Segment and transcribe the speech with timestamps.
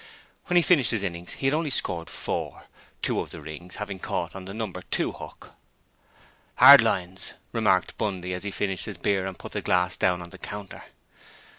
[0.47, 2.63] When he finished his innings, he had only scored 4,
[3.03, 4.73] two of the rings having caught on the No.
[4.89, 5.51] 2 hook.
[6.57, 10.31] ''Ard lines,' remarked Bundy as he finished his beer and put the glass down on
[10.31, 10.85] the counter.